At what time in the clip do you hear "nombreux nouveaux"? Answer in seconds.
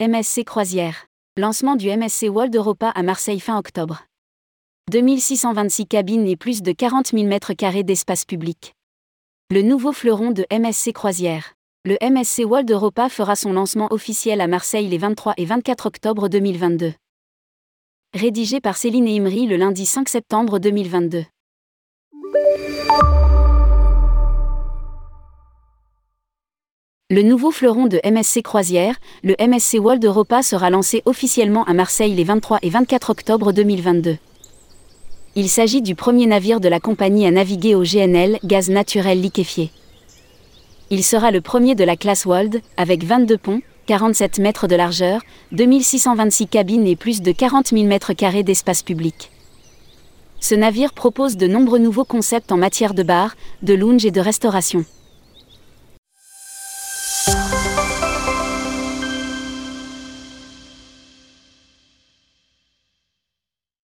51.46-52.04